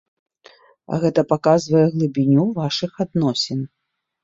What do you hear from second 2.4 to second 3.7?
вашых адносін.